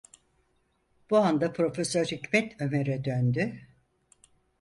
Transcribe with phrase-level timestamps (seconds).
[1.09, 3.59] Bu anda Profesör Hikmet Ömer’e döndü: